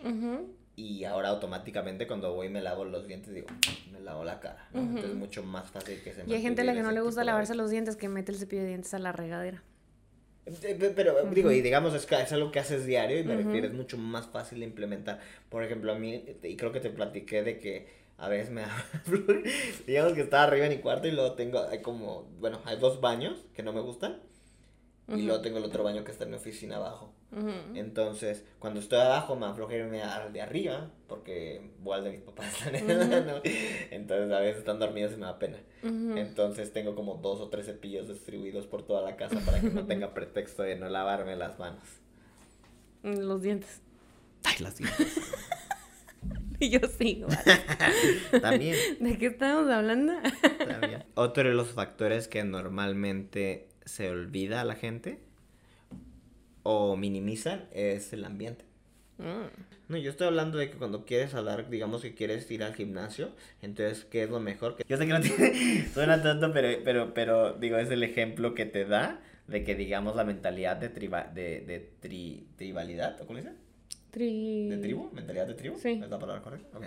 [0.76, 3.48] Y ahora automáticamente cuando voy y me lavo los dientes digo,
[3.92, 4.70] me lavo la cara.
[4.74, 6.92] Entonces es mucho más fácil que se me Y hay gente a la que no
[6.92, 9.62] le gusta de lavarse los dientes, que mete el cepillo de dientes a la regadera.
[10.46, 13.68] Eh, pe- Pero digo, y digamos, es, es algo que haces diario y me refiero,
[13.68, 15.20] es mucho más fácil de implementar.
[15.50, 18.64] Por ejemplo, a mí, y creo que te platiqué de que a veces me
[19.88, 23.02] digamos que estaba arriba en mi cuarto y luego tengo, hay como, bueno, hay dos
[23.02, 24.20] baños que no me gustan.
[25.08, 25.22] Y Ujú.
[25.24, 27.12] luego tengo el otro baño que está en mi oficina abajo.
[27.74, 32.22] Entonces, cuando estoy abajo me afloja irme al de arriba, porque voy al de mis
[32.22, 32.54] papás.
[33.92, 35.58] Entonces, a veces están dormidos y me da pena.
[35.82, 39.86] Entonces, tengo como dos o tres cepillos distribuidos por toda la casa para que no
[39.88, 41.84] tenga pretexto de no lavarme las manos.
[43.02, 43.82] Los dientes.
[44.44, 45.08] Ay, las dientes.
[46.62, 47.24] y yo sí,
[48.42, 48.76] También.
[49.00, 50.14] ¿De qué estamos hablando?
[50.68, 51.06] También.
[51.16, 55.20] Otro de los factores que normalmente se olvida a la gente
[56.64, 58.66] o minimizan es el ambiente.
[59.18, 59.68] Mm.
[59.88, 63.32] No, yo estoy hablando de que cuando quieres hablar, digamos que quieres ir al gimnasio,
[63.62, 64.76] entonces, ¿qué es lo mejor?
[64.88, 68.66] Yo sé que no tiene, suena tonto, pero, pero, pero, digo, es el ejemplo que
[68.66, 73.40] te da de que, digamos, la mentalidad de, triba, de, de tri, tribalidad, ¿o cómo
[73.40, 73.54] dice?
[74.12, 74.70] Tri...
[74.70, 75.10] ¿De tribu?
[75.14, 75.78] ¿Mentalidad de tribu?
[75.78, 76.00] Sí.
[76.04, 76.78] ¿Es la palabra correcta?
[76.78, 76.86] Ok.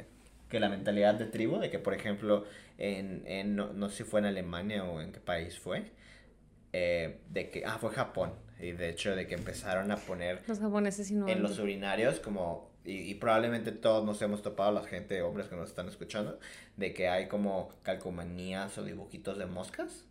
[0.49, 2.45] Que la mentalidad de tribu, de que, por ejemplo,
[2.79, 5.91] en, en no, no sé si fue en Alemania o en qué país fue,
[6.73, 10.61] eh, de que, ah, fue Japón, y de hecho de que empezaron a poner Los
[10.61, 11.29] japoneses y no.
[11.29, 15.57] en los urinarios como y, y probablemente todos nos hemos topado la gente hombres que
[15.57, 16.39] nos están escuchando
[16.77, 20.07] de que hay como calcomanías o dibujitos de moscas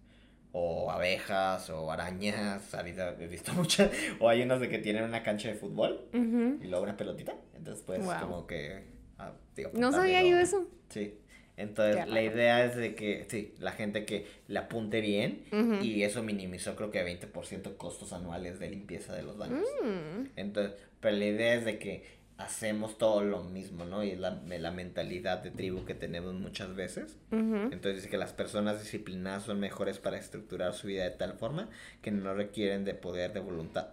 [0.53, 5.23] o abejas o arañas ahorita he visto muchas o hay unos de que tienen una
[5.23, 8.13] cancha de fútbol y luego una pelotita entonces pues Wow.
[8.21, 8.83] como que
[9.17, 10.67] ah, digo, No sabía yo eso.
[10.89, 11.17] sí
[11.57, 15.43] entonces la idea es de que sí la gente que le apunte bien
[15.81, 20.27] y eso minimizó creo que 20% costos anuales de limpieza de los baños Mm.
[20.35, 24.03] entonces, pero la idea es de que hacemos todo lo mismo, ¿no?
[24.03, 27.17] Y es la, la mentalidad de tribu que tenemos muchas veces.
[27.31, 27.55] Ujú.
[27.71, 31.69] Entonces, dice que las personas disciplinadas son mejores para estructurar su vida de tal forma
[32.01, 33.89] que no requieren de poder de voluntad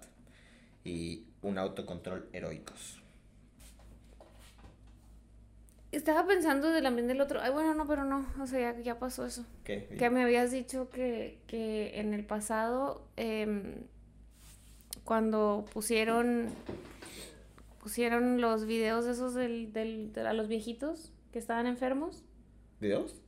[0.85, 3.03] y un autocontrol heroicos.
[5.91, 7.41] Estaba pensando del ambiente del otro.
[7.41, 8.27] Ay, bueno, no, pero no.
[8.41, 9.47] O sea, ya, ya pasó eso.
[9.65, 9.89] ¿Qué?
[9.99, 13.85] Que me habías dicho que, que en el pasado, em,
[15.05, 16.51] cuando pusieron
[17.89, 22.23] pusieron los videos esos del, del, de a los viejitos que estaban enfermos.
[22.81, 23.23] ¿Videos?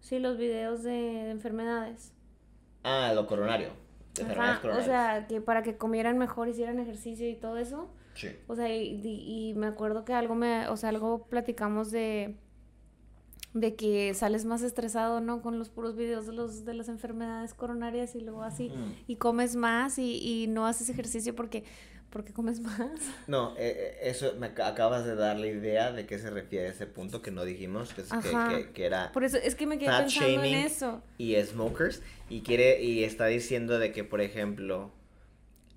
[0.00, 2.12] Sí, los videos de, de enfermedades.
[2.84, 3.70] Ah, lo coronario.
[4.14, 7.90] De enfermedades Ajá, o sea, que para que comieran mejor, hicieran ejercicio y todo eso.
[8.12, 8.28] Sí.
[8.46, 12.36] O sea, y, y- y me acuerdo que algo me, o sea, algo platicamos de
[13.54, 15.40] de que sales más estresado, ¿no?
[15.40, 18.92] Con los puros videos de los de las enfermedades coronarias y luego así Mm.
[19.06, 21.64] y comes más y, y no haces ejercicio porque
[22.10, 22.90] porque comes más.
[23.26, 26.68] No, eh, eh, eso me ac- acabas de dar la idea de qué se refiere
[26.68, 28.30] ese punto que no dijimos, que, es que,
[28.64, 30.54] que- que era Por eso es que me quedé Fat pensando en shaming.
[30.54, 31.02] eso.
[31.18, 34.90] y smokers y quiere y está diciendo de que por ejemplo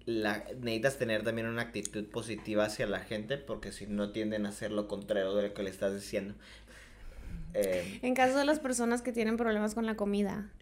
[0.06, 4.50] la, necesitas tener también una actitud positiva hacia la gente porque si no tienden a
[4.50, 6.34] hacer lo contrario de lo que le estás diciendo
[7.54, 10.50] Eh, En caso de las personas que tienen problemas con la comida.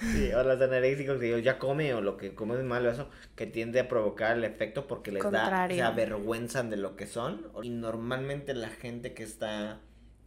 [0.00, 3.08] sí, o los anoréxicos que ellos ya come o lo que come es malo eso
[3.36, 5.76] que tiende a provocar el efecto porque les da Contrario.
[5.76, 9.80] se avergüenzan de lo que son y normalmente la gente que está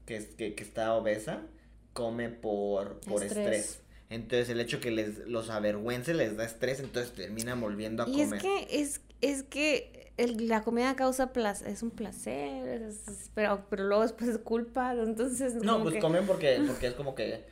[0.05, 1.41] que, es- que, que está obesa
[1.93, 3.37] come por, por Estrés.
[3.55, 3.79] estrés.
[4.09, 8.21] Entonces el hecho que les los avergüence les da estrés, entonces terminan volviendo a Y
[8.21, 8.41] es comer.
[8.41, 13.65] que es es que el- la comida causa placer, es un placer, es- es- pero
[13.69, 17.45] pero luego después es culpa, entonces No, pues que- comen porque, porque es como que,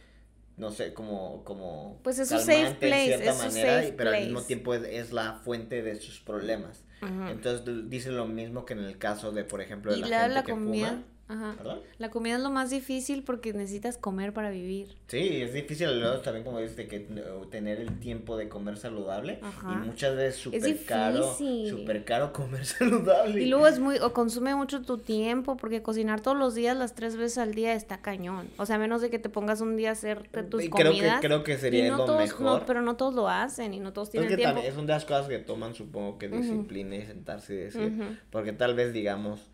[0.62, 4.12] no sé, como, como Pues es su safe place, cierta es su manera, safe pero
[4.12, 6.84] al mismo tiempo es, es la fuente de sus problemas.
[7.32, 10.19] Entonces d- dice lo mismo que en el caso de, por ejemplo, de la, la,
[10.21, 11.04] gente la que comida, fuma.
[11.33, 11.53] Ajá.
[11.57, 11.79] ¿Perdón?
[11.97, 14.95] La comida es lo más difícil porque necesitas comer para vivir.
[15.07, 17.07] Sí, es difícil luego también como dices de que eh,
[17.49, 19.81] tener el tiempo de comer saludable Ajá.
[19.83, 23.41] y muchas veces Es súper caro, súper caro comer saludable.
[23.41, 26.95] Y luego es muy, o consume mucho tu tiempo, porque cocinar todos los días, las
[26.95, 28.49] tres veces al día, está cañón.
[28.57, 30.83] O sea, a menos de que te pongas un día a hacerte tus creo que-
[30.83, 31.21] comidas.
[31.21, 32.41] creo que sería no lo todos, mejor.
[32.61, 34.55] no, pero no todos lo hacen y no todos Es tienen que tiempo.
[34.55, 38.19] también es una de las cosas que toman, supongo que disciplina y sentarse y decir.
[38.29, 39.50] Porque tal vez, digamos, di-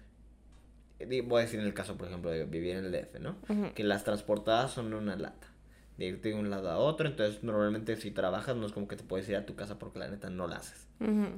[1.26, 3.36] voy a decir en el caso, por ejemplo, de vivir en el DF, ¿no?
[3.74, 5.48] Que las transportadas son una lata.
[5.98, 8.96] De irte de un lado a otro, entonces normalmente si trabajas no es como que
[8.96, 10.88] te puedes ir a tu casa porque la neta no la haces.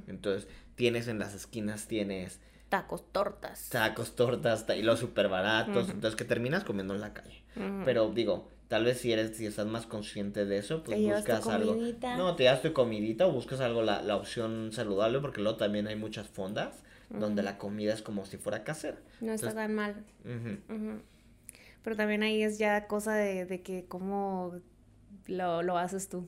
[0.07, 3.69] Entonces tienes en las esquinas, tienes Tacos, tortas.
[3.69, 7.41] tacos, tortas ta- y los súper baratos, entonces que terminas comiendo en la calle.
[7.85, 11.23] Pero digo, tal vez si eres, si estás más consciente de eso, pues Te llevas
[11.23, 11.73] tu buscas algo.
[11.73, 12.15] comidita.
[12.17, 15.87] No, te das tu comidita o buscas algo, la, la opción saludable, porque luego también
[15.87, 18.97] hay muchas fondas donde la comida es como si fuera casera.
[19.21, 20.05] no está Entonces- tan mal.
[21.83, 24.53] Pero también ahí es ya cosa de, de que cómo
[25.27, 26.27] lo, lo haces tú.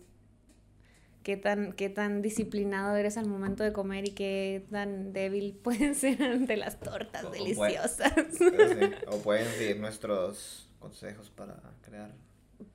[1.24, 6.00] Qué tan, qué tan disciplinado eres al momento de comer y qué tan débil puedes
[6.00, 8.02] ser ante las tortas O- o deliciosas.
[9.08, 12.12] O pueden seguir nuestros consejos para crear.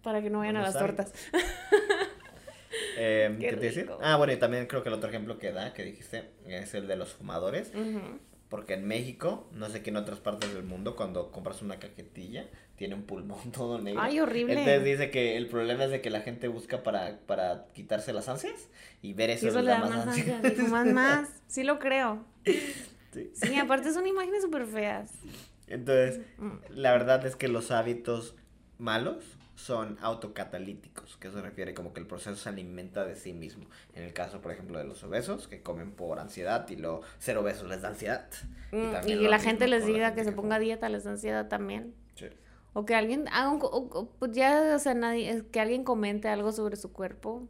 [0.03, 1.13] Para que no vayan a las tortas.
[2.97, 3.99] Eh, Qué ¿Qué te rico.
[4.03, 6.87] Ah, bueno, y también creo que el otro ejemplo que da, que dijiste, es el
[6.87, 7.71] de los fumadores.
[7.75, 8.19] Ujú.
[8.49, 12.47] Porque en México, no sé qué en otras partes del mundo, cuando compras una cajetilla,
[12.77, 14.01] tiene un pulmón todo negro.
[14.01, 14.53] Ay, horrible.
[14.53, 18.29] Entonces dice que el problema es de que la gente busca para, para quitarse las
[18.29, 18.69] ansias
[19.03, 20.37] y ver eso, Y eso les le da da más más ansias.
[20.37, 20.53] ansias.
[20.53, 21.29] Y fuman más.
[21.49, 22.25] Sí lo creo.
[23.13, 23.31] Sí.
[23.35, 25.11] Sí, aparte son imágenes súper feas.
[25.67, 26.21] Entonces,
[26.71, 28.37] la verdad es que los hábitos
[28.79, 33.67] malos son autocatalíticos, que eso refiere como que el proceso se alimenta de sí mismo.
[33.95, 37.37] En el caso, por ejemplo, de los obesos, que comen por ansiedad y los ser
[37.39, 38.27] obesos les da ansiedad.
[38.71, 41.49] Mm, Y, que lo la gente les diga que se ponga dieta les da ansiedad
[41.49, 41.95] también.
[42.15, 42.27] Sí.
[42.75, 45.83] O que alguien haga un co- o- o, pues ya, o sea, nadie, que alguien
[45.83, 47.49] comente algo sobre su cuerpo.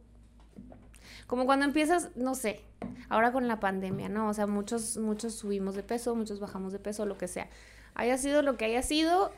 [1.27, 2.61] Como cuando empiezas, no sé,
[3.09, 4.29] ahora con la pandemia, ¿no?
[4.29, 7.49] O sea, muchos, muchos subimos de peso, muchos bajamos de peso, lo que sea.
[7.95, 9.31] Haya sido lo que haya sido,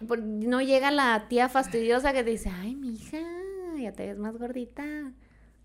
[0.00, 3.18] no llega la tía fastidiosa que te dice, ay, mija,
[3.78, 5.12] ya te ves más gordita.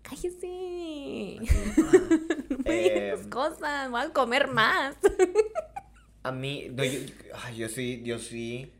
[0.02, 1.38] Cállese.
[2.50, 4.96] No me digas cosas, voy a comer más.
[6.22, 7.00] A mí, no, yo,
[7.56, 8.70] yo sí, yo sí.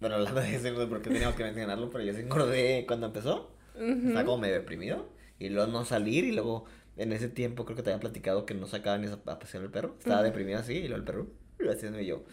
[0.00, 2.84] Bueno, hablando de eso, no sé por qué teníamos que mencionarlo, pero yo sí engordé
[2.86, 3.52] cuando empezó.
[3.76, 5.08] Estaba como medio deprimido.
[5.38, 8.54] Y luego no salir, y luego en ese tiempo creo que te había platicado que
[8.54, 9.96] no sacaban a, a pasear el perro.
[9.98, 11.26] Estaba deprimido así, y luego el perro,
[11.68, 12.24] haciéndome yo.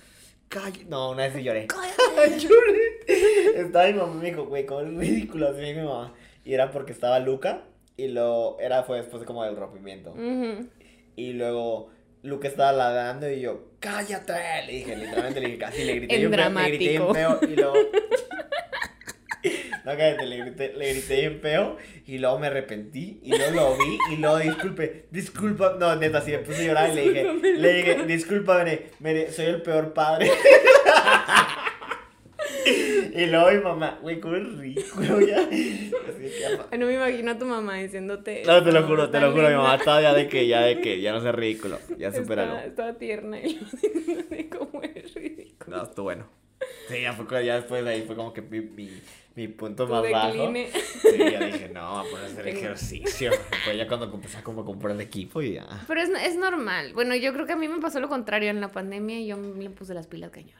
[0.49, 0.85] Calle.
[0.89, 1.67] No, una vez sí lloré.
[2.37, 3.61] lloré.
[3.61, 5.49] Estaba mi mamá y me dijo, güey, cómo es ridículo.
[5.49, 6.13] Así me dijo mi mamá.
[6.43, 7.63] Y era porque estaba Luca,
[7.95, 10.15] y lo era fue después de como del rompimiento.
[11.15, 11.91] Y luego
[12.23, 14.33] Luke estaba ladrando y yo, cállate.
[14.65, 16.15] Le dije, literalmente le dije, casi le grité.
[16.15, 17.73] Feo, Le grité feo y luego.
[19.89, 23.77] No, cállate, le grité, le grité bien feo y luego me arrepentí y luego lo
[23.77, 27.33] vi y luego disculpe, disculpa, no, neta, sí me puse a llorar y le dije,
[27.57, 28.63] le dije, disculpa,
[28.99, 30.29] Bene, soy el peor padre.
[33.15, 35.39] Y luego mi mamá, güey, cómo es rico, ya.
[35.41, 35.89] Así
[36.69, 38.43] que, No me imagino a tu mamá diciéndote.
[38.45, 39.63] no, te lo "No, juro, te lo juro, mi linda".
[39.63, 42.51] mamá estaba ya de que, ya de que, ya no sé ridículo, ya supéralo.
[42.57, 45.77] Estaba, estaba tierna y lo diciéndote cómo es ridículo.
[45.77, 46.27] No, estuvo bueno.
[46.87, 48.89] Sí, ya, fue, cu- ya después de ahí fue como que mi, mi,
[49.35, 50.69] mi punto más decline.
[50.71, 50.79] bajo.
[51.01, 53.31] Sí, ya dije, no, voy a poner a hacer ejercicio.
[53.63, 55.67] Fue ya cuando empecé a como comprar el equipo y ya.
[55.87, 56.93] Pero es, es normal.
[56.93, 59.37] Bueno, yo creo que a mí me pasó lo contrario en la pandemia y yo
[59.37, 60.59] le puse las pilas cañón.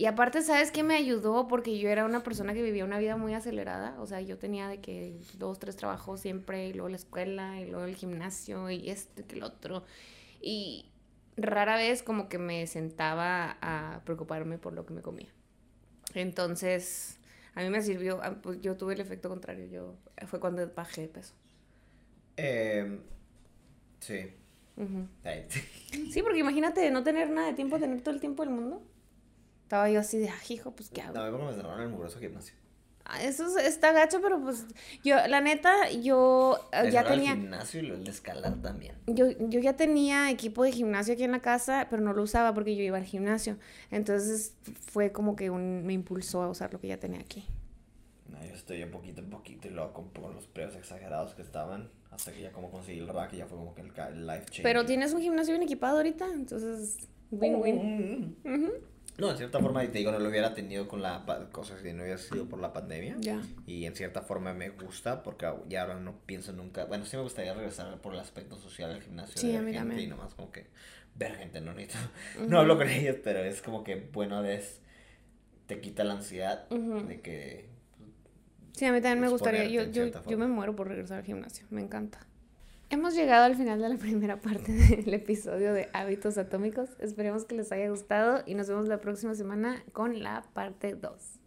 [0.00, 1.48] Y aparte, ¿sabes qué me ayudó?
[1.48, 3.96] Porque yo era una persona que vivía una vida muy acelerada.
[4.00, 7.68] O sea, yo tenía de que dos, tres trabajos siempre, y luego la escuela, y
[7.68, 9.84] luego el gimnasio, y esto, y que el otro.
[10.40, 10.86] Y
[11.38, 15.28] rara vez como que me sentaba a preocuparme por lo que me comía.
[16.14, 17.18] Entonces,
[17.54, 19.66] a mí me sirvió, ah, pues yo tuve el efecto contrario.
[19.66, 19.94] Yo,
[20.26, 21.34] fue cuando bajé de peso.
[22.36, 22.98] Eh,
[24.00, 24.34] sí.
[26.12, 28.82] Sí, porque imagínate no tener nada de tiempo, tener todo el tiempo del mundo.
[29.64, 31.14] Estaba yo así de, ah, hijo, pues ¿qué hago?
[31.14, 32.54] No, me me cerraron el mugroso gimnasio.
[33.10, 34.66] Ah, Eso es- está gacho, pero pues
[35.02, 38.96] yo, la neta, yo eh, Me ya tenía, El gimnasio y el escalar también.
[39.06, 42.52] yo, yo ya tenía equipo de gimnasio aquí en la casa, pero no lo usaba
[42.52, 43.56] porque yo iba al gimnasio.
[43.90, 44.54] Entonces
[44.92, 47.46] fue como que un, me impulsó a usar lo que ya tenía aquí.
[48.28, 51.40] No, yo estoy un poquito en poquito y luego con por los precios exagerados que
[51.40, 51.88] estaban.
[52.10, 54.44] Hasta que ya como conseguí el rack y ya fue como que el, el life
[54.50, 54.62] change.
[54.64, 56.98] Pero tienes un gimnasio bien equipado ahorita, entonces
[57.30, 58.36] win-win.
[58.44, 58.72] Ujú.
[59.18, 61.92] No, en cierta forma, y te digo, no lo hubiera tenido con la cosas que
[61.92, 63.16] no hubiera sido por la pandemia.
[63.18, 63.42] Ya.
[63.66, 66.84] Y en cierta forma me gusta porque ya ahora no pienso nunca.
[66.84, 69.40] Bueno, sí me gustaría regresar por el aspecto social al gimnasio.
[69.40, 70.00] Sí, de a mí gente también.
[70.02, 70.68] y nomás como que
[71.16, 71.98] ver gente, no necesito.
[72.46, 74.80] No hablo con ellos, pero es como que bueno, es.
[75.66, 77.06] Te quita la ansiedad Ujú.
[77.08, 77.68] de que.
[78.72, 79.64] Sí, a mí también me gustaría.
[79.64, 81.66] exponerte Yo, yo, yo me muero por regresar al gimnasio.
[81.70, 82.27] Me encanta.
[82.90, 86.88] Hemos llegado al final de la primera parte del episodio de Hábitos Atómicos.
[87.00, 91.38] Esperemos que les haya gustado y nos vemos la próxima semana con la parte 2.